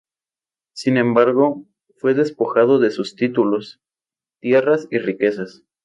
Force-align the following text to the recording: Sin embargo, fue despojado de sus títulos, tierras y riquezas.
Sin 0.73 0.97
embargo, 0.97 1.67
fue 1.97 2.15
despojado 2.15 2.79
de 2.79 2.89
sus 2.89 3.15
títulos, 3.15 3.81
tierras 4.39 4.87
y 4.89 4.97
riquezas. 4.97 5.61